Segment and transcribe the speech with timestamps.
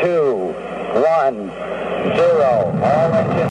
[0.00, 0.54] two,
[0.94, 1.50] one,
[2.16, 2.70] zero.
[2.82, 3.50] All engine.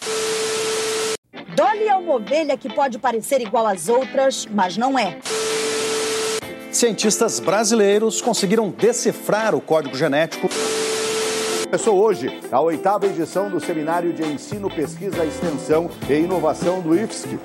[1.55, 5.17] Dolly é uma ovelha que pode parecer igual às outras, mas não é.
[6.71, 10.47] Cientistas brasileiros conseguiram decifrar o código genético.
[11.65, 17.37] Começou hoje a oitava edição do Seminário de Ensino, Pesquisa, Extensão e Inovação do IFSC.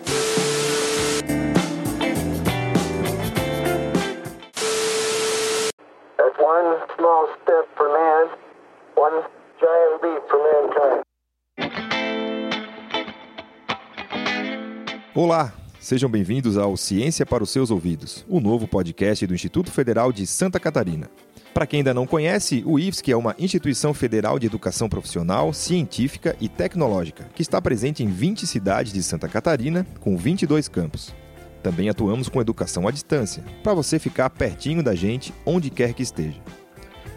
[15.84, 20.26] Sejam bem-vindos ao Ciência para os Seus Ouvidos, o novo podcast do Instituto Federal de
[20.26, 21.10] Santa Catarina.
[21.52, 26.34] Para quem ainda não conhece, o IFSC é uma instituição federal de educação profissional, científica
[26.40, 31.14] e tecnológica, que está presente em 20 cidades de Santa Catarina, com 22 campos.
[31.62, 36.02] Também atuamos com educação à distância, para você ficar pertinho da gente onde quer que
[36.02, 36.41] esteja.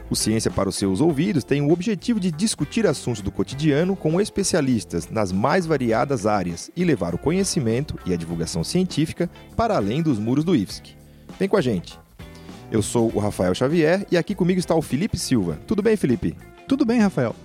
[0.09, 4.21] O Ciência para os Seus Ouvidos tem o objetivo de discutir assuntos do cotidiano com
[4.21, 10.01] especialistas nas mais variadas áreas e levar o conhecimento e a divulgação científica para além
[10.01, 10.95] dos muros do IFSC.
[11.37, 11.99] Vem com a gente!
[12.71, 15.59] Eu sou o Rafael Xavier e aqui comigo está o Felipe Silva.
[15.67, 16.37] Tudo bem, Felipe?
[16.69, 17.35] Tudo bem, Rafael.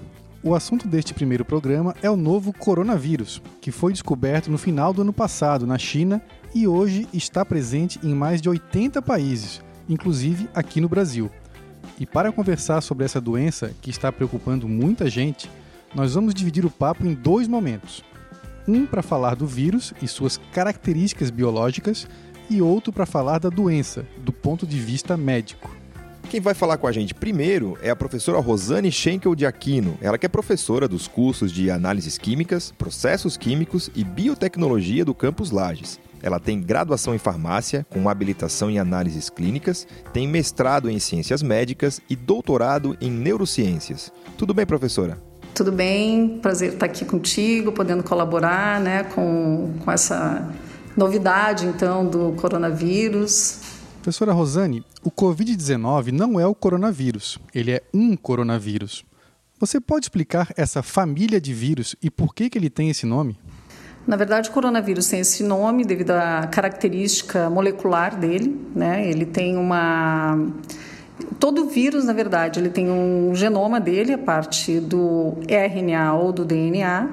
[0.41, 5.03] O assunto deste primeiro programa é o novo coronavírus, que foi descoberto no final do
[5.03, 6.23] ano passado na China
[6.55, 11.31] e hoje está presente em mais de 80 países, inclusive aqui no Brasil.
[11.99, 15.51] E para conversar sobre essa doença que está preocupando muita gente,
[15.95, 18.03] nós vamos dividir o papo em dois momentos.
[18.67, 22.07] Um para falar do vírus e suas características biológicas,
[22.51, 25.71] e outro para falar da doença, do ponto de vista médico.
[26.29, 29.99] Quem vai falar com a gente primeiro é a professora Rosane Schenkel de Aquino.
[30.01, 35.51] Ela que é professora dos cursos de análises químicas, processos químicos e biotecnologia do campus
[35.51, 36.01] Lages.
[36.23, 42.01] Ela tem graduação em farmácia, com habilitação em análises clínicas, tem mestrado em ciências médicas
[42.09, 44.13] e doutorado em neurociências.
[44.39, 45.19] Tudo bem, professora?
[45.55, 50.51] Tudo bem, prazer estar aqui contigo, podendo colaborar né, com, com essa
[50.97, 53.61] novidade, então, do coronavírus.
[54.01, 59.05] Professora Rosane, o Covid-19 não é o coronavírus, ele é um coronavírus.
[59.61, 63.39] Você pode explicar essa família de vírus e por que, que ele tem esse nome?
[64.07, 69.09] Na verdade, o coronavírus tem esse nome devido à característica molecular dele, né?
[69.09, 70.39] Ele tem uma
[71.39, 76.45] todo vírus, na verdade, ele tem um genoma dele, a parte do RNA ou do
[76.45, 77.09] DNA,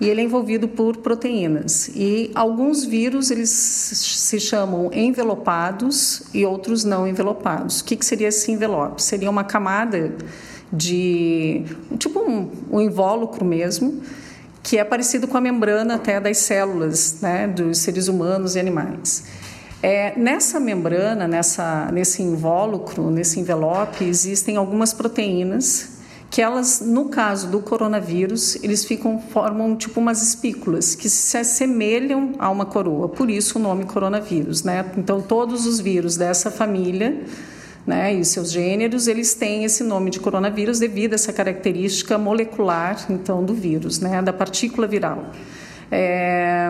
[0.00, 1.88] e ele é envolvido por proteínas.
[1.94, 7.80] E alguns vírus eles se chamam envelopados e outros não envelopados.
[7.80, 9.00] O que, que seria esse envelope?
[9.00, 10.12] Seria uma camada
[10.72, 11.64] de
[11.98, 14.02] tipo um, um invólucro mesmo
[14.66, 19.22] que é parecido com a membrana até das células né, dos seres humanos e animais.
[19.80, 25.90] É, nessa membrana, nessa, nesse invólucro, nesse envelope, existem algumas proteínas
[26.28, 32.32] que elas, no caso do coronavírus, eles ficam formam tipo umas espículas que se assemelham
[32.36, 33.08] a uma coroa.
[33.08, 34.84] Por isso o nome coronavírus, né?
[34.96, 37.22] Então todos os vírus dessa família
[37.86, 43.06] né, e seus gêneros, eles têm esse nome de coronavírus devido a essa característica molecular,
[43.08, 45.30] então, do vírus, né, da partícula viral.
[45.90, 46.68] É,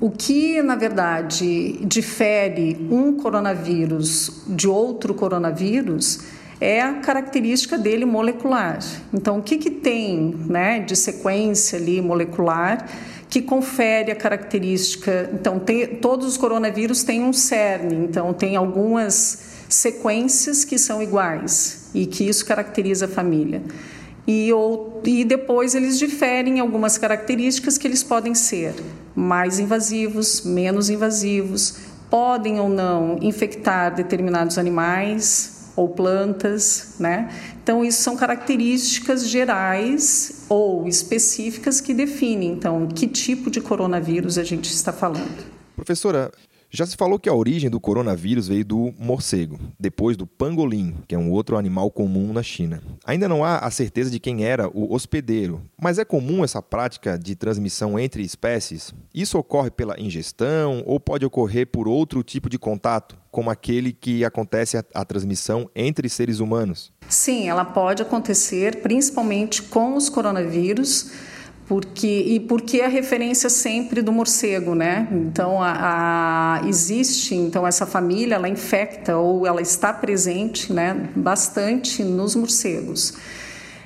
[0.00, 6.20] o que, na verdade, difere um coronavírus de outro coronavírus
[6.60, 8.80] é a característica dele molecular.
[9.12, 12.86] Então, o que, que tem né, de sequência ali molecular
[13.30, 15.30] que confere a característica?
[15.32, 21.90] Então, tem, todos os coronavírus têm um cerne, então, tem algumas sequências que são iguais
[21.94, 23.62] e que isso caracteriza a família.
[24.26, 28.74] E, ou, e depois eles diferem em algumas características que eles podem ser
[29.14, 31.76] mais invasivos, menos invasivos,
[32.08, 37.30] podem ou não infectar determinados animais ou plantas, né?
[37.62, 44.44] Então isso são características gerais ou específicas que definem então que tipo de coronavírus a
[44.44, 45.44] gente está falando.
[45.74, 46.30] Professora,
[46.74, 51.14] já se falou que a origem do coronavírus veio do morcego, depois do pangolim, que
[51.14, 52.82] é um outro animal comum na China.
[53.04, 57.16] Ainda não há a certeza de quem era o hospedeiro, mas é comum essa prática
[57.16, 58.92] de transmissão entre espécies?
[59.14, 64.24] Isso ocorre pela ingestão ou pode ocorrer por outro tipo de contato, como aquele que
[64.24, 66.92] acontece a, a transmissão entre seres humanos?
[67.08, 71.12] Sim, ela pode acontecer principalmente com os coronavírus
[71.66, 75.08] porque e porque a referência sempre do morcego, né?
[75.10, 81.08] Então a, a, existe então essa família, ela infecta ou ela está presente, né?
[81.16, 83.14] Bastante nos morcegos.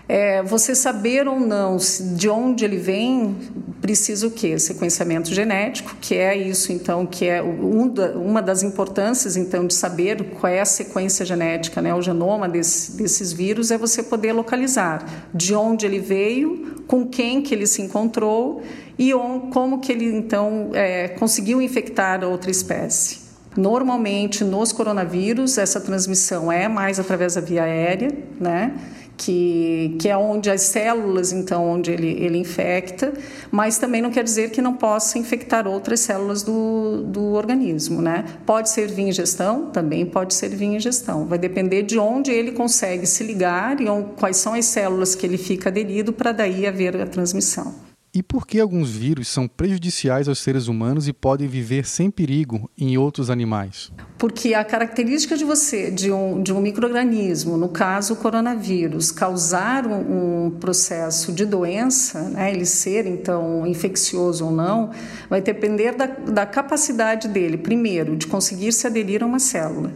[0.08, 1.76] É, você saber ou não
[2.16, 3.36] de onde ele vem,
[3.78, 4.58] precisa o quê?
[4.58, 9.74] Sequenciamento genético, que é isso, então, que é um da, uma das importâncias, então, de
[9.74, 14.32] saber qual é a sequência genética, né, o genoma desse, desses vírus, é você poder
[14.32, 18.62] localizar de onde ele veio, com quem que ele se encontrou
[18.98, 23.28] e on, como que ele, então, é, conseguiu infectar outra espécie.
[23.56, 28.10] Normalmente, nos coronavírus, essa transmissão é mais através da via aérea,
[28.40, 28.72] né?
[29.18, 33.12] Que, que é onde as células, então, onde ele, ele infecta,
[33.50, 38.24] mas também não quer dizer que não possa infectar outras células do, do organismo, né?
[38.46, 41.26] Pode ser via ingestão, também pode ser via ingestão.
[41.26, 43.86] Vai depender de onde ele consegue se ligar e
[44.16, 47.87] quais são as células que ele fica aderido para daí haver a transmissão.
[48.18, 52.68] E por que alguns vírus são prejudiciais aos seres humanos e podem viver sem perigo
[52.76, 53.92] em outros animais?
[54.18, 59.86] Porque a característica de você, de um, de um microorganismo, no caso o coronavírus, causar
[59.86, 64.90] um, um processo de doença, né, ele ser então infeccioso ou não,
[65.30, 69.92] vai depender da, da capacidade dele, primeiro, de conseguir se aderir a uma célula.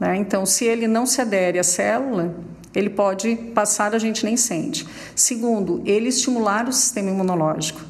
[0.00, 0.16] Né?
[0.16, 2.34] Então, se ele não se adere à célula,
[2.76, 4.86] ele pode passar, a gente nem sente.
[5.14, 7.80] Segundo, ele estimular o sistema imunológico.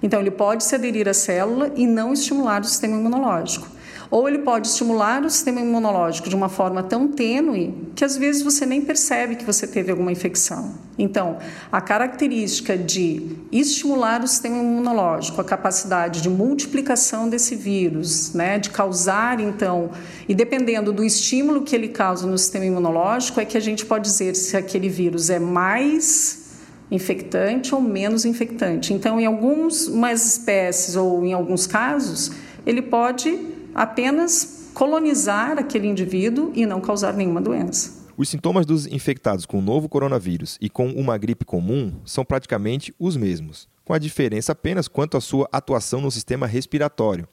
[0.00, 3.66] Então, ele pode se aderir à célula e não estimular o sistema imunológico.
[4.10, 8.42] Ou ele pode estimular o sistema imunológico de uma forma tão tênue que às vezes
[8.42, 10.74] você nem percebe que você teve alguma infecção.
[10.98, 11.38] Então,
[11.70, 18.70] a característica de estimular o sistema imunológico, a capacidade de multiplicação desse vírus, né, de
[18.70, 19.90] causar então,
[20.26, 24.04] e dependendo do estímulo que ele causa no sistema imunológico, é que a gente pode
[24.04, 26.48] dizer se aquele vírus é mais
[26.90, 28.94] infectante ou menos infectante.
[28.94, 32.32] Então, em algumas espécies ou em alguns casos,
[32.66, 38.06] ele pode apenas colonizar aquele indivíduo e não causar nenhuma doença.
[38.16, 42.92] Os sintomas dos infectados com o novo coronavírus e com uma gripe comum são praticamente
[42.98, 47.28] os mesmos, com a diferença apenas quanto à sua atuação no sistema respiratório.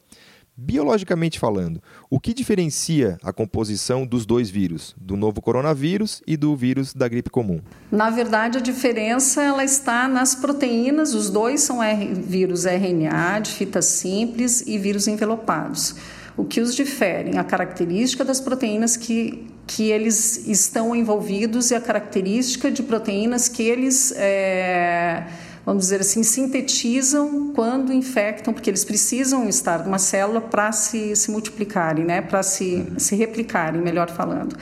[0.58, 6.56] Biologicamente falando, o que diferencia a composição dos dois vírus, do novo coronavírus e do
[6.56, 7.60] vírus da gripe comum?
[7.90, 11.12] Na verdade, a diferença ela está nas proteínas.
[11.12, 11.80] Os dois são
[12.14, 15.96] vírus RNA, de fita simples e vírus envelopados.
[16.36, 17.38] O que os diferem?
[17.38, 23.62] A característica das proteínas que, que eles estão envolvidos e a característica de proteínas que
[23.62, 25.26] eles, é,
[25.64, 31.30] vamos dizer assim, sintetizam quando infectam, porque eles precisam estar numa célula para se, se
[31.30, 32.20] multiplicarem, né?
[32.20, 34.54] para se, se replicarem, melhor falando.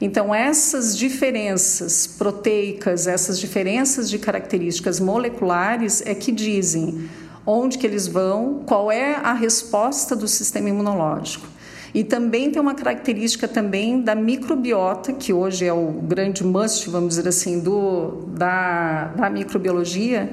[0.00, 7.08] Então, essas diferenças proteicas, essas diferenças de características moleculares é que dizem
[7.46, 11.46] onde que eles vão, qual é a resposta do sistema imunológico.
[11.94, 17.10] E também tem uma característica também da microbiota, que hoje é o grande must, vamos
[17.10, 20.32] dizer assim, do, da, da microbiologia,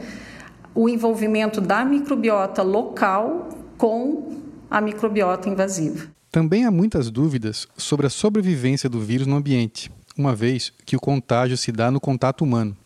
[0.74, 4.38] o envolvimento da microbiota local com
[4.72, 6.08] a microbiota invasiva.
[6.32, 11.00] Também há muitas dúvidas sobre a sobrevivência do vírus no ambiente, uma vez que o
[11.00, 12.78] contágio se dá no contato humano.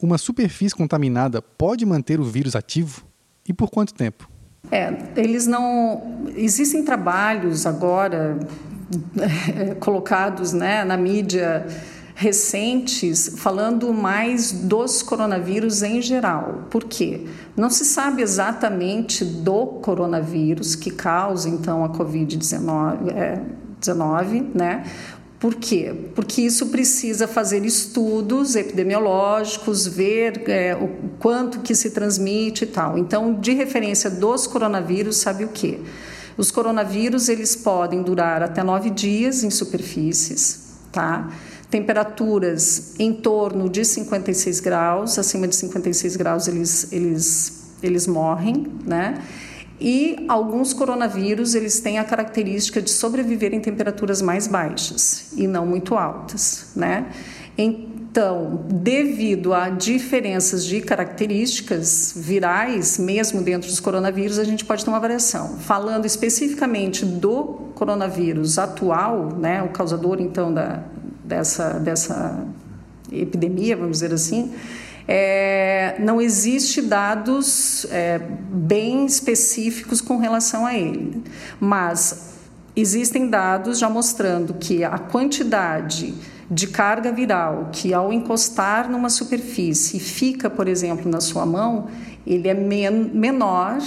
[0.00, 3.09] Uma superfície contaminada pode manter o vírus ativo?
[3.48, 4.28] E por quanto tempo?
[4.70, 6.24] É, eles não.
[6.36, 8.38] Existem trabalhos agora
[9.80, 11.66] colocados né, na mídia
[12.14, 16.66] recentes falando mais dos coronavírus em geral.
[16.70, 17.26] Por quê?
[17.56, 23.42] Não se sabe exatamente do coronavírus que causa então a Covid-19, é,
[23.80, 24.84] 19, né?
[25.40, 25.94] Por quê?
[26.14, 30.86] Porque isso precisa fazer estudos epidemiológicos, ver é, o
[31.18, 32.98] quanto que se transmite e tal.
[32.98, 35.78] Então, de referência dos coronavírus, sabe o quê?
[36.36, 41.30] Os coronavírus eles podem durar até nove dias em superfícies, tá?
[41.70, 49.22] Temperaturas em torno de 56 graus, acima de 56 graus eles, eles, eles morrem, né?
[49.80, 55.64] E alguns coronavírus, eles têm a característica de sobreviver em temperaturas mais baixas e não
[55.64, 57.06] muito altas, né?
[57.56, 64.90] Então, devido a diferenças de características virais, mesmo dentro dos coronavírus, a gente pode ter
[64.90, 65.56] uma variação.
[65.58, 70.82] Falando especificamente do coronavírus atual, né, o causador então da,
[71.24, 72.44] dessa, dessa
[73.12, 74.52] epidemia, vamos dizer assim,
[75.12, 81.24] é, não existe dados é, bem específicos com relação a ele,
[81.58, 82.36] mas
[82.76, 86.14] existem dados já mostrando que a quantidade
[86.48, 91.88] de carga viral que ao encostar numa superfície fica, por exemplo, na sua mão,
[92.24, 93.78] ele é men menor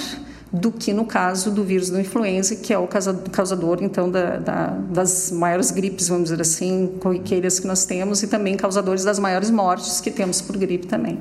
[0.53, 4.67] do que no caso do vírus da influenza, que é o causador, então, da, da,
[4.67, 9.49] das maiores gripes, vamos dizer assim, corriqueiras que nós temos e também causadores das maiores
[9.49, 11.19] mortes que temos por gripe também.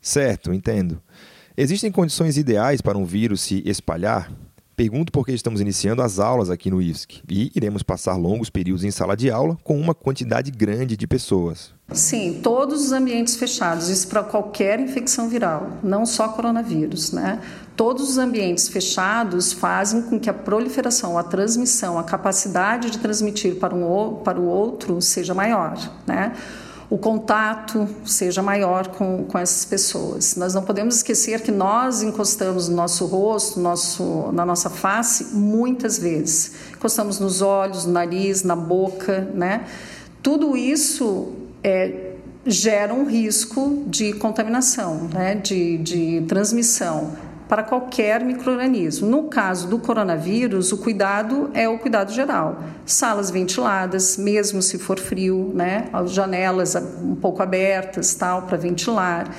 [0.00, 1.00] Certo, entendo.
[1.56, 4.32] Existem condições ideais para um vírus se espalhar?
[4.82, 8.90] Pergunto porque estamos iniciando as aulas aqui no IFSC e iremos passar longos períodos em
[8.90, 11.72] sala de aula com uma quantidade grande de pessoas.
[11.92, 17.40] Sim, todos os ambientes fechados, isso para qualquer infecção viral, não só coronavírus, né?
[17.76, 23.60] Todos os ambientes fechados fazem com que a proliferação, a transmissão, a capacidade de transmitir
[23.60, 26.32] para um para o outro seja maior, né?
[26.92, 30.36] O contato seja maior com, com essas pessoas.
[30.36, 35.98] Nós não podemos esquecer que nós encostamos no nosso rosto, nosso, na nossa face, muitas
[35.98, 36.52] vezes.
[36.76, 39.64] Encostamos nos olhos, no nariz, na boca, né?
[40.22, 41.32] Tudo isso
[41.64, 42.10] é,
[42.44, 45.34] gera um risco de contaminação, né?
[45.34, 47.16] de, de transmissão
[47.48, 49.08] para qualquer microorganismo.
[49.08, 52.62] No caso do coronavírus, o cuidado é o cuidado geral.
[52.86, 55.88] Salas ventiladas, mesmo se for frio, né?
[55.92, 59.30] As janelas um pouco abertas, tal, para ventilar.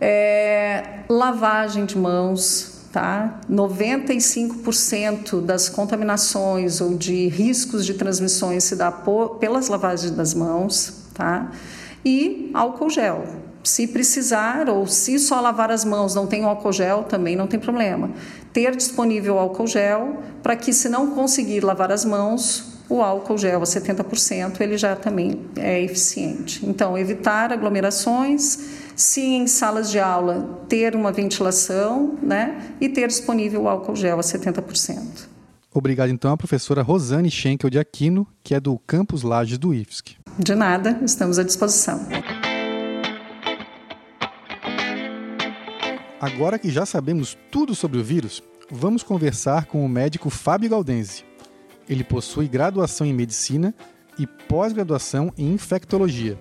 [0.00, 3.40] É, lavagem de mãos, tá?
[3.50, 11.06] 95% das contaminações ou de riscos de transmissões se dá por, pelas lavagens das mãos,
[11.14, 11.50] tá?
[12.04, 17.04] E álcool gel se precisar ou se só lavar as mãos não tem álcool gel,
[17.04, 18.10] também não tem problema.
[18.50, 23.60] Ter disponível álcool gel para que, se não conseguir lavar as mãos, o álcool gel
[23.60, 26.64] a 70% ele já também é eficiente.
[26.64, 28.58] Então, evitar aglomerações,
[28.96, 34.18] se em salas de aula ter uma ventilação, né, e ter disponível o álcool gel
[34.18, 35.28] a 70%.
[35.74, 40.16] Obrigado então à professora Rosane Schenkel de Aquino, que é do Campus Lages do IFSC.
[40.38, 42.00] De nada, estamos à disposição.
[46.20, 51.24] Agora que já sabemos tudo sobre o vírus, vamos conversar com o médico Fábio Galdense.
[51.88, 53.72] Ele possui graduação em medicina
[54.18, 56.36] e pós-graduação em infectologia.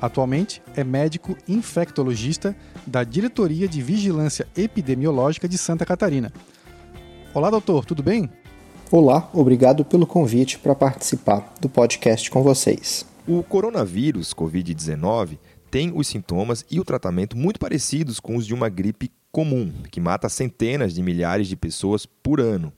[0.00, 6.32] Atualmente é médico infectologista da Diretoria de Vigilância Epidemiológica de Santa Catarina.
[7.32, 8.28] Olá, doutor, tudo bem?
[8.90, 13.06] Olá, obrigado pelo convite para participar do podcast com vocês.
[13.28, 15.38] O coronavírus Covid-19
[15.74, 19.98] tem os sintomas e o tratamento muito parecidos com os de uma gripe comum, que
[19.98, 22.72] mata centenas de milhares de pessoas por ano.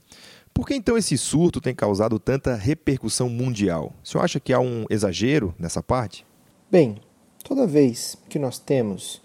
[0.54, 3.92] Por que então esse surto tem causado tanta repercussão mundial?
[4.02, 6.24] O senhor acha que há um exagero nessa parte?
[6.70, 6.96] Bem,
[7.44, 9.20] toda vez que nós temos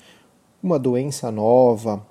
[0.62, 2.06] uma doença nova,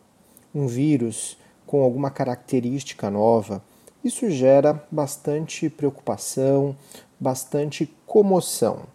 [0.55, 1.37] um vírus
[1.67, 3.62] com alguma característica nova,
[4.02, 6.75] isso gera bastante preocupação,
[7.21, 8.87] bastante comoção.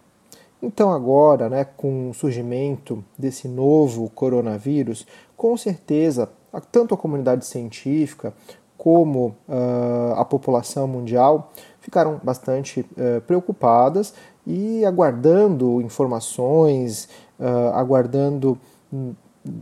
[0.65, 5.05] Então, agora, né, com o surgimento desse novo coronavírus,
[5.37, 6.27] com certeza,
[6.71, 8.33] tanto a comunidade científica
[8.75, 17.07] como uh, a população mundial ficaram bastante uh, preocupadas e aguardando informações,
[17.39, 18.57] uh, aguardando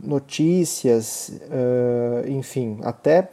[0.02, 1.32] notícias,
[2.26, 3.28] enfim, até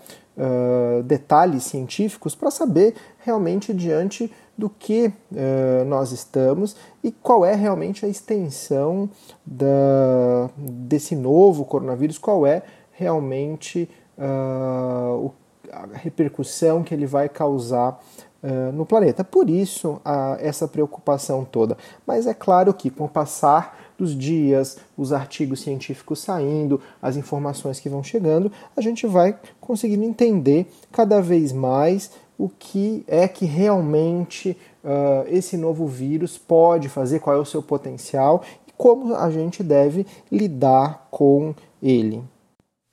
[1.06, 8.06] detalhes científicos para saber realmente diante do que uh, nós estamos e qual é realmente
[8.06, 9.10] a extensão
[9.46, 15.32] da, desse novo coronavírus, qual é realmente uh,
[15.72, 18.00] a repercussão que ele vai causar
[18.44, 19.24] uh, no planeta.
[19.24, 20.00] Por isso,
[20.40, 21.78] essa preocupação toda.
[22.06, 27.80] Mas é claro que com o passar dos dias, os artigos científicos saindo, as informações
[27.80, 32.10] que vão chegando, a gente vai conseguindo entender cada vez mais
[32.42, 37.62] o que é que realmente uh, esse novo vírus pode fazer, qual é o seu
[37.62, 42.24] potencial e como a gente deve lidar com ele.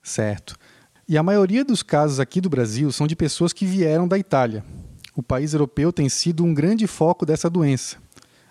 [0.03, 0.55] Certo.
[1.07, 4.63] E a maioria dos casos aqui do Brasil são de pessoas que vieram da Itália.
[5.15, 7.97] O país europeu tem sido um grande foco dessa doença.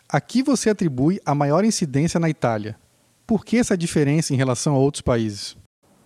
[0.08, 2.76] Aqui você atribui a maior incidência na Itália.
[3.24, 5.56] Por que essa diferença em relação a outros países?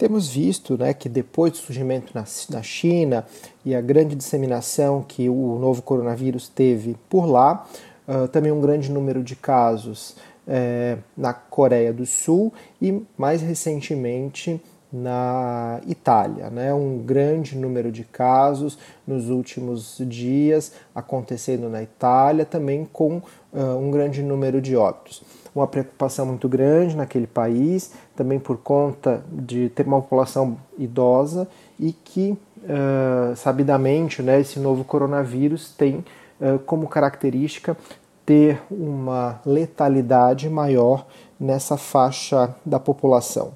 [0.03, 3.25] Temos visto né, que depois do surgimento na, na China
[3.65, 7.65] e a grande disseminação que o novo coronavírus teve por lá,
[8.09, 14.61] uh, também um grande número de casos é, na Coreia do Sul e mais recentemente
[14.93, 16.75] na Itália, né?
[16.75, 23.19] um grande número de casos nos últimos dias acontecendo na Itália, também com
[23.53, 25.23] uh, um grande número de óbitos
[25.55, 31.47] uma preocupação muito grande naquele país, também por conta de ter uma população idosa
[31.79, 36.05] e que, uh, sabidamente, né, esse novo coronavírus tem
[36.41, 37.77] uh, como característica
[38.25, 41.07] ter uma letalidade maior
[41.39, 43.53] nessa faixa da população.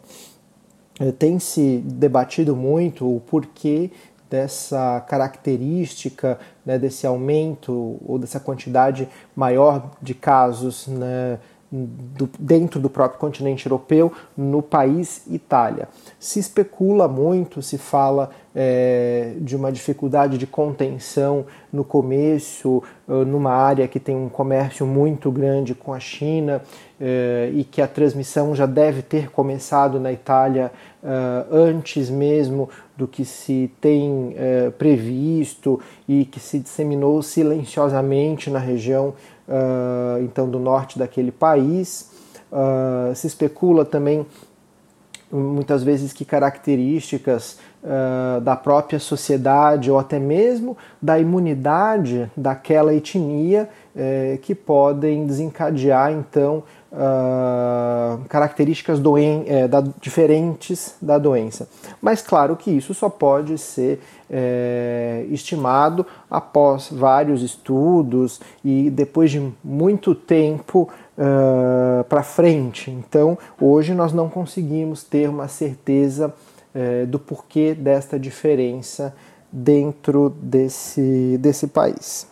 [1.01, 3.91] Uh, tem se debatido muito o porquê
[4.29, 11.39] dessa característica, né, desse aumento ou dessa quantidade maior de casos né,
[11.71, 15.89] do, dentro do próprio continente europeu, no país Itália.
[16.19, 23.87] Se especula muito, se fala é, de uma dificuldade de contenção no começo, numa área
[23.87, 26.63] que tem um comércio muito grande com a China
[26.99, 30.73] é, e que a transmissão já deve ter começado na Itália
[31.05, 34.35] é, antes mesmo do que se tem
[34.79, 39.13] previsto e que se disseminou silenciosamente na região
[39.49, 42.11] uh, então do norte daquele país.
[42.51, 44.27] Uh, se especula também
[45.31, 53.69] muitas vezes que características uh, da própria sociedade ou até mesmo da imunidade daquela etnia
[53.95, 56.63] uh, que podem desencadear então
[56.93, 61.69] uh, características doen eh, da, diferentes da doença.
[62.01, 64.01] Mas claro que isso só pode ser
[64.31, 72.91] eh, estimado após vários estudos e depois de muito tempo uh, para frente.
[72.91, 76.33] Então, hoje nós não conseguimos ter uma certeza
[76.75, 79.15] uh, do porquê desta diferença
[79.51, 82.27] dentro desse, desse país.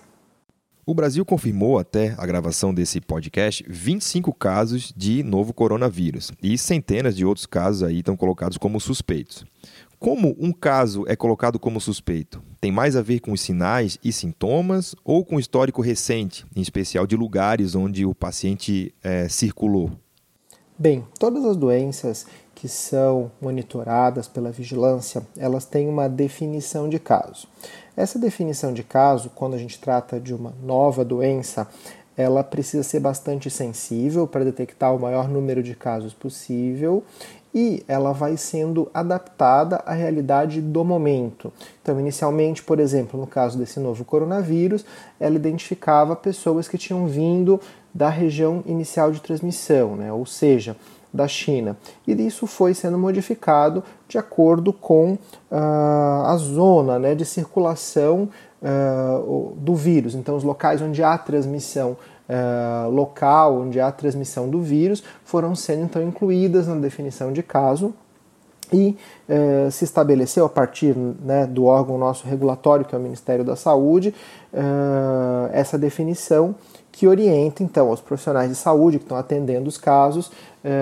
[0.86, 7.16] O Brasil confirmou até a gravação desse podcast 25 casos de novo coronavírus e centenas
[7.16, 9.46] de outros casos aí estão colocados como suspeitos.
[9.98, 12.42] Como um caso é colocado como suspeito?
[12.60, 16.60] Tem mais a ver com os sinais e sintomas ou com o histórico recente, em
[16.60, 19.90] especial de lugares onde o paciente é, circulou?
[20.78, 27.48] Bem, todas as doenças que são monitoradas pela vigilância, elas têm uma definição de caso.
[27.96, 31.68] Essa definição de caso, quando a gente trata de uma nova doença,
[32.16, 37.02] ela precisa ser bastante sensível para detectar o maior número de casos possível
[37.54, 41.52] e ela vai sendo adaptada à realidade do momento.
[41.80, 44.84] Então, inicialmente, por exemplo, no caso desse novo coronavírus,
[45.20, 47.60] ela identificava pessoas que tinham vindo
[47.92, 50.12] da região inicial de transmissão, né?
[50.12, 50.76] ou seja,
[51.14, 51.76] da China.
[52.06, 58.28] E isso foi sendo modificado de acordo com uh, a zona né, de circulação
[58.60, 60.16] uh, do vírus.
[60.16, 61.96] Então, os locais onde há transmissão
[62.28, 67.94] uh, local, onde há transmissão do vírus, foram sendo então incluídas na definição de caso
[68.72, 68.96] e
[69.28, 73.54] uh, se estabeleceu a partir né, do órgão nosso regulatório, que é o Ministério da
[73.54, 74.14] Saúde,
[74.52, 76.56] uh, essa definição
[76.96, 80.30] que orienta então aos profissionais de saúde que estão atendendo os casos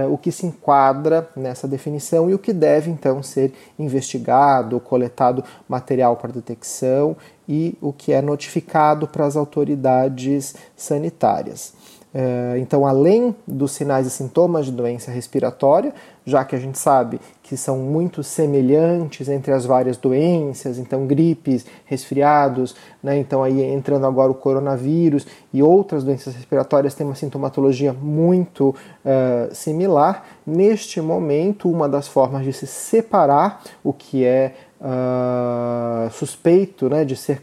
[0.09, 6.17] o que se enquadra nessa definição e o que deve então ser investigado, coletado material
[6.17, 7.17] para detecção
[7.49, 11.73] e o que é notificado para as autoridades sanitárias.
[12.15, 15.95] É, então, além dos sinais e sintomas de doença respiratória,
[16.27, 21.65] já que a gente sabe que são muito semelhantes entre as várias doenças, então gripes,
[21.87, 23.19] resfriados, né?
[23.19, 29.55] então aí entrando agora o coronavírus e outras doenças respiratórias têm uma sintomatologia muito uh,
[29.55, 30.25] similar.
[30.47, 37.17] Neste momento, uma das formas de se separar o que é uh, suspeito né, de
[37.17, 37.41] ser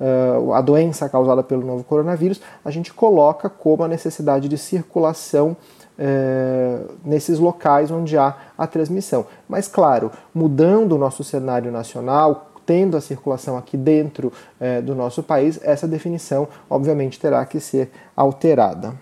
[0.00, 5.56] uh, a doença causada pelo novo coronavírus, a gente coloca como a necessidade de circulação
[5.98, 9.26] uh, nesses locais onde há a transmissão.
[9.48, 15.22] Mas, claro, mudando o nosso cenário nacional, tendo a circulação aqui dentro uh, do nosso
[15.22, 18.94] país, essa definição, obviamente, terá que ser alterada.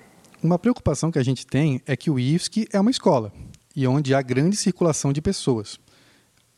[0.42, 3.32] Uma preocupação que a gente tem é que o IFSC é uma escola
[3.74, 5.78] e onde há grande circulação de pessoas.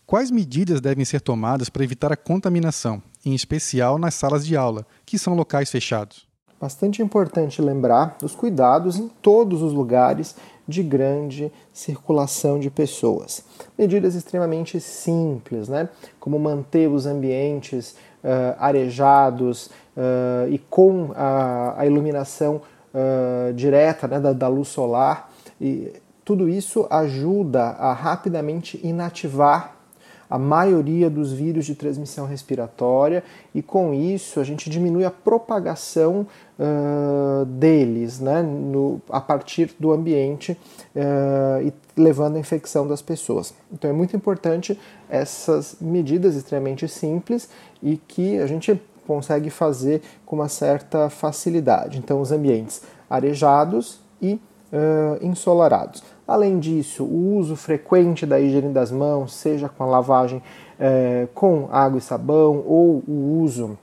[0.08, 4.86] Quais medidas devem ser tomadas para evitar a contaminação, em especial nas salas de aula,
[5.04, 6.26] que são locais fechados?
[6.58, 10.34] Bastante importante lembrar dos cuidados em todos os lugares
[10.66, 13.44] de grande circulação de pessoas.
[13.76, 15.90] Medidas extremamente simples, né?
[16.18, 17.94] como manter os ambientes
[18.24, 22.62] uh, arejados uh, e com a, a iluminação
[22.94, 25.30] uh, direta né, da, da luz solar.
[25.60, 25.92] E
[26.24, 29.76] tudo isso ajuda a rapidamente inativar
[30.30, 36.26] a maioria dos vírus de transmissão respiratória e com isso a gente diminui a propagação
[36.58, 40.52] uh, deles né, no, a partir do ambiente
[40.94, 43.54] uh, e levando à infecção das pessoas.
[43.72, 47.48] Então é muito importante essas medidas extremamente simples
[47.82, 51.98] e que a gente consegue fazer com uma certa facilidade.
[51.98, 56.02] Então os ambientes arejados e uh, ensolarados.
[56.28, 60.42] Além disso, o uso frequente da higiene das mãos, seja com a lavagem
[60.78, 63.78] é, com água e sabão ou o uso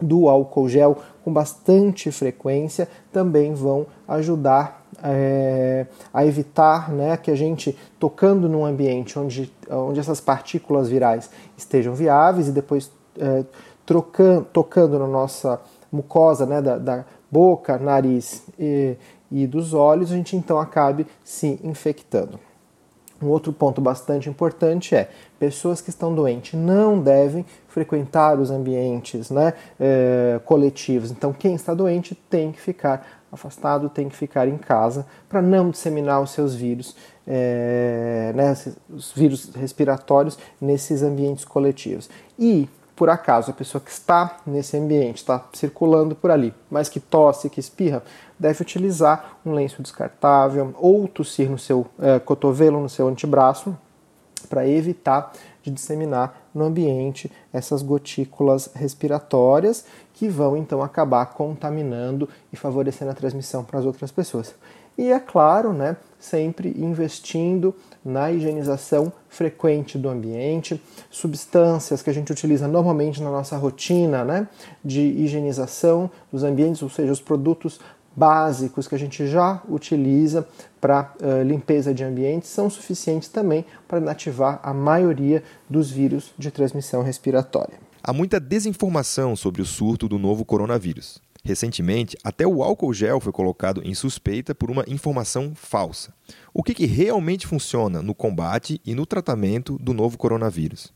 [0.00, 7.34] do álcool gel com bastante frequência, também vão ajudar é, a evitar né, que a
[7.34, 13.44] gente, tocando num ambiente onde, onde essas partículas virais estejam viáveis e depois é,
[13.84, 18.96] trocando, tocando na nossa mucosa né, da, da boca, nariz e,
[19.32, 22.38] e dos olhos, a gente então acabe se infectando.
[23.22, 29.30] Um outro ponto bastante importante é pessoas que estão doentes não devem frequentar os ambientes
[29.30, 31.10] né, é, coletivos.
[31.10, 35.70] Então, quem está doente tem que ficar afastado, tem que ficar em casa para não
[35.70, 38.54] disseminar os seus vírus, é, né,
[38.90, 42.10] os vírus respiratórios nesses ambientes coletivos.
[42.36, 47.00] E por acaso a pessoa que está nesse ambiente, está circulando por ali, mas que
[47.00, 48.02] tosse, que espirra,
[48.42, 53.76] deve utilizar um lenço descartável ou tossir no seu é, cotovelo, no seu antebraço,
[54.48, 62.56] para evitar de disseminar no ambiente essas gotículas respiratórias que vão então acabar contaminando e
[62.56, 64.52] favorecendo a transmissão para as outras pessoas.
[64.98, 67.74] E é claro, né, sempre investindo
[68.04, 74.48] na higienização frequente do ambiente, substâncias que a gente utiliza normalmente na nossa rotina né,
[74.84, 77.80] de higienização dos ambientes, ou seja, os produtos
[78.14, 80.46] básicos que a gente já utiliza
[80.80, 86.50] para uh, limpeza de ambientes são suficientes também para inativar a maioria dos vírus de
[86.50, 87.78] transmissão respiratória.
[88.02, 91.20] Há muita desinformação sobre o surto do novo coronavírus.
[91.44, 96.14] Recentemente, até o álcool gel foi colocado em suspeita por uma informação falsa.
[96.54, 100.92] O que, que realmente funciona no combate e no tratamento do novo coronavírus?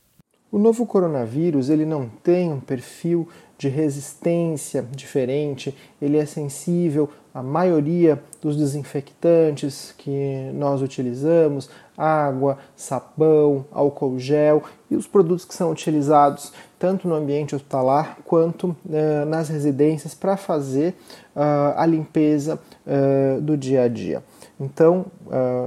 [0.51, 7.43] O novo coronavírus ele não tem um perfil de resistência diferente, ele é sensível à
[7.43, 15.71] maioria dos desinfectantes que nós utilizamos, água, sabão, álcool gel e os produtos que são
[15.71, 20.95] utilizados tanto no ambiente hospitalar quanto uh, nas residências para fazer
[21.35, 24.23] uh, a limpeza uh, do dia a dia.
[24.59, 25.05] Então,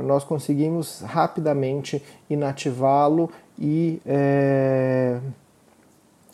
[0.04, 4.02] nós conseguimos rapidamente inativá-lo e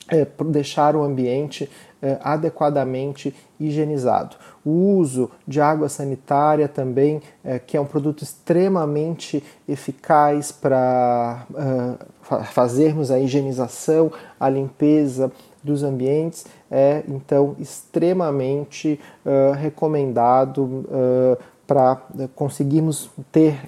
[0.08, 1.70] é, é, deixar o ambiente
[2.02, 4.36] é, adequadamente higienizado.
[4.64, 12.44] O uso de água sanitária também, é, que é um produto extremamente eficaz para é,
[12.44, 15.32] fazermos a higienização, a limpeza
[15.64, 22.00] dos ambientes, é então extremamente uh, recomendado uh, para
[22.36, 23.60] conseguirmos ter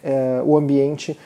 [0.45, 1.17] o ambiente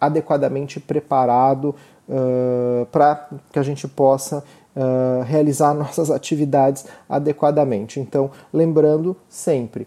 [0.00, 1.74] adequadamente preparado
[2.08, 4.42] uh, para que a gente possa
[4.76, 8.00] uh, realizar nossas atividades adequadamente.
[8.00, 9.86] Então, lembrando sempre,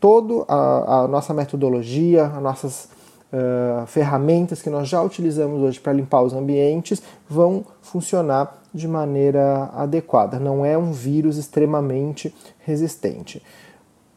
[0.00, 2.88] toda a, a nossa metodologia, as nossas
[3.32, 9.70] uh, ferramentas que nós já utilizamos hoje para limpar os ambientes vão funcionar de maneira
[9.74, 10.38] adequada.
[10.38, 13.42] Não é um vírus extremamente resistente.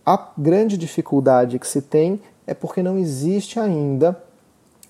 [0.06, 4.18] A grande dificuldade que se tem é porque não existe ainda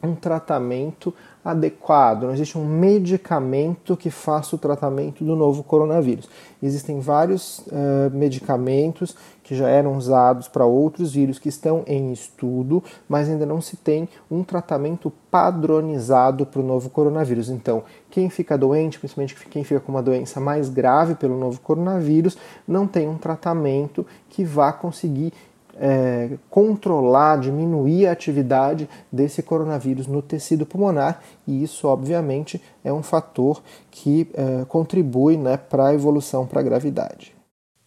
[0.04, 6.30] um tratamento adequado, não existe um medicamento que faça o tratamento do novo coronavírus.
[6.62, 12.84] Existem vários uh, medicamentos que já eram usados para outros vírus que estão em estudo,
[13.10, 17.50] mas ainda não se tem um tratamento padronizado para o novo coronavírus.
[17.50, 22.38] Então, quem fica doente, principalmente quem fica com uma doença mais grave pelo novo coronavírus,
[22.68, 25.34] não tem um tratamento que vá conseguir
[25.80, 33.04] é, controlar, diminuir a atividade desse coronavírus no tecido pulmonar, e isso, obviamente, é um
[33.04, 37.34] fator que é, contribui né, para a evolução para a gravidade.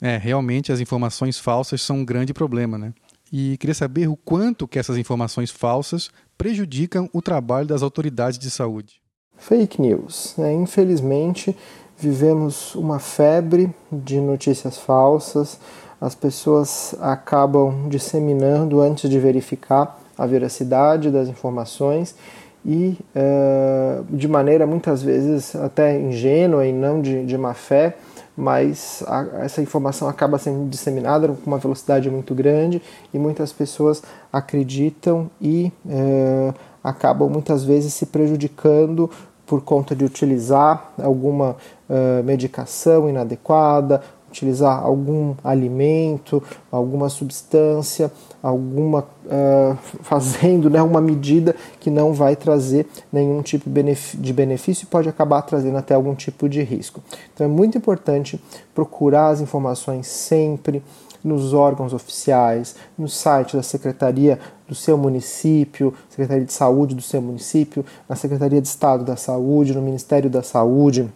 [0.01, 2.93] É, realmente as informações falsas são um grande problema, né?
[3.33, 8.51] E queria saber o quanto que essas informações falsas prejudicam o trabalho das autoridades de
[8.51, 9.01] saúde.
[9.37, 10.35] Fake news.
[10.39, 10.53] Né?
[10.53, 11.57] Infelizmente,
[11.99, 15.59] vivemos uma febre de notícias falsas,
[16.05, 22.15] as pessoas acabam disseminando antes de verificar a veracidade das informações
[22.63, 27.97] e uh, de maneira muitas vezes até ingênua e não de, de má fé,
[28.37, 34.03] mas a, essa informação acaba sendo disseminada com uma velocidade muito grande e muitas pessoas
[34.31, 39.11] acreditam e uh, acabam muitas vezes se prejudicando
[39.47, 41.57] por conta de utilizar alguma
[41.89, 44.03] uh, medicação inadequada
[44.35, 48.11] utilizar algum alimento, alguma substância,
[48.43, 54.87] alguma uh, fazendo né, uma medida que não vai trazer nenhum tipo de benefício e
[54.87, 57.01] pode acabar trazendo até algum tipo de risco.
[57.33, 58.41] Então é muito importante
[58.75, 60.83] procurar as informações sempre
[61.23, 67.23] nos órgãos oficiais, no site da Secretaria do seu município, Secretaria de Saúde do seu
[67.23, 71.09] município, na Secretaria de Estado da Saúde, no Ministério da Saúde,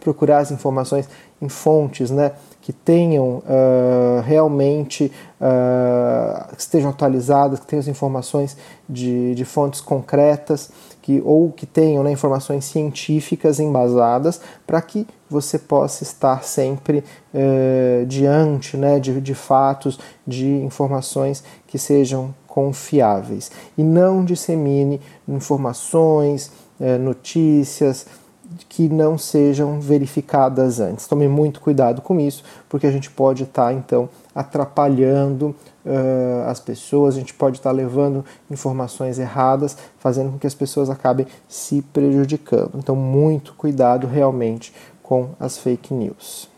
[0.00, 1.08] procurar as informações
[1.40, 8.56] em fontes né, que tenham uh, realmente uh, que estejam atualizadas, que tenham as informações
[8.88, 10.70] de, de fontes concretas,
[11.02, 17.04] que, ou que tenham né, informações científicas embasadas, para que você possa estar sempre
[17.34, 23.50] uh, diante né, de, de fatos, de informações que sejam confiáveis.
[23.76, 26.52] E não dissemine informações,
[27.00, 28.06] notícias,
[28.68, 31.06] que não sejam verificadas antes.
[31.06, 36.58] Tome muito cuidado com isso, porque a gente pode estar tá, então atrapalhando uh, as
[36.60, 41.26] pessoas, a gente pode estar tá levando informações erradas, fazendo com que as pessoas acabem
[41.48, 42.72] se prejudicando.
[42.74, 46.48] Então, muito cuidado realmente com as fake news.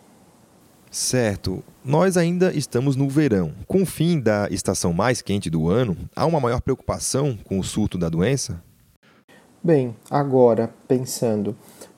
[0.91, 1.63] Certo.
[1.85, 3.53] Nós ainda estamos no verão.
[3.67, 7.65] Com o fim da estação mais quente do ano, há uma maior preocupação com o
[7.65, 8.63] surto da doença?
[9.63, 11.57] Bem, agora pensando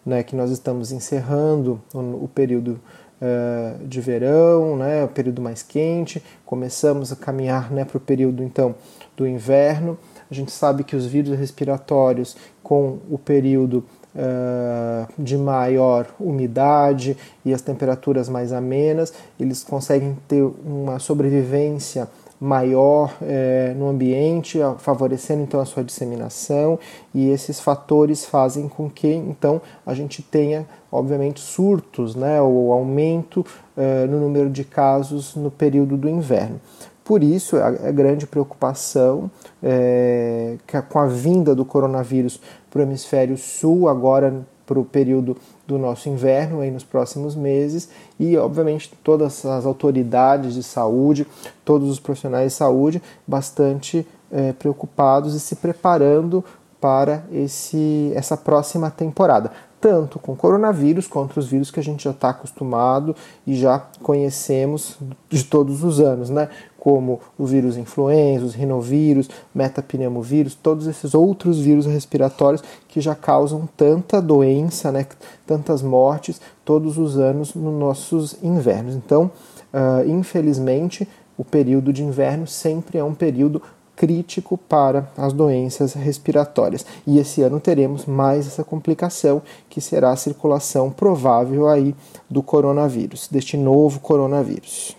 [0.08, 2.80] né, que nós estamos encerrando o, o período
[3.20, 8.42] uh, de verão, né, o período mais quente, começamos a caminhar né, para o período
[8.42, 8.74] então
[9.14, 9.98] do inverno.
[10.30, 17.52] A gente sabe que os vírus respiratórios, com o período uh, de maior umidade e
[17.52, 22.08] as temperaturas mais amenas, eles conseguem ter uma sobrevivência
[22.40, 26.78] maior é, no ambiente, favorecendo então a sua disseminação,
[27.14, 33.44] e esses fatores fazem com que então a gente tenha, obviamente, surtos, né, ou aumento
[33.76, 36.60] é, no número de casos no período do inverno.
[37.04, 39.30] Por isso, a, grande preocupação
[39.62, 40.58] é,
[40.90, 42.38] com a vinda do coronavírus
[42.70, 45.34] para o hemisfério sul, agora para o período
[45.66, 47.88] do nosso inverno aí nos próximos meses
[48.20, 51.26] e obviamente todas as autoridades de saúde,
[51.64, 56.44] todos os profissionais de saúde bastante é, preocupados e se preparando
[56.78, 59.50] para esse, essa próxima temporada
[59.80, 63.14] tanto com coronavírus quanto os vírus que a gente já está acostumado
[63.46, 66.48] e já conhecemos de todos os anos, né?
[66.78, 73.68] Como o vírus influenza, os rinovírus, metapneumovírus, todos esses outros vírus respiratórios que já causam
[73.76, 75.06] tanta doença, né?
[75.46, 78.94] Tantas mortes todos os anos nos nossos invernos.
[78.94, 79.30] Então,
[79.72, 83.62] uh, infelizmente, o período de inverno sempre é um período
[83.98, 86.86] crítico para as doenças respiratórias.
[87.04, 91.94] E esse ano teremos mais essa complicação, que será a circulação provável aí
[92.30, 94.97] do coronavírus, deste novo coronavírus.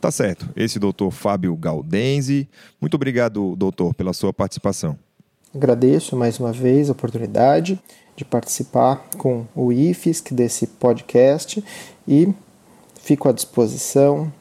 [0.00, 0.48] Tá certo.
[0.54, 2.48] Esse doutor Fábio Galdenzi.
[2.80, 4.98] Muito obrigado, doutor, pela sua participação.
[5.54, 7.80] Agradeço mais uma vez a oportunidade
[8.14, 11.62] de participar com o IFSC desse podcast
[12.06, 12.32] e
[13.00, 14.32] fico à disposição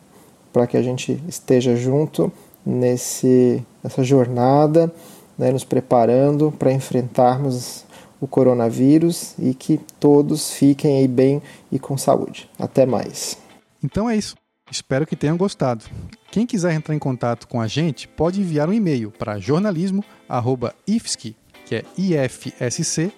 [0.52, 2.32] para que a gente esteja junto
[2.66, 4.92] nesse, nessa jornada,
[5.38, 7.86] né, nos preparando para enfrentarmos
[8.20, 11.42] o coronavírus e que todos fiquem aí bem
[11.72, 12.50] e com saúde.
[12.58, 13.38] Até mais.
[13.84, 14.36] Então é isso.
[14.72, 15.86] Espero que tenham gostado.
[16.32, 21.76] Quem quiser entrar em contato com a gente pode enviar um e-mail para jornalismo@ifsc, que
[21.76, 23.12] é ifsc.edu.br.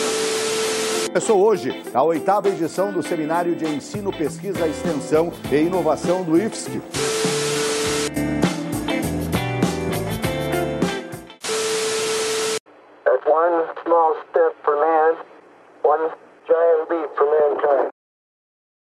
[1.09, 6.81] Começou hoje a oitava edição do Seminário de Ensino, Pesquisa, Extensão e Inovação do IFSC.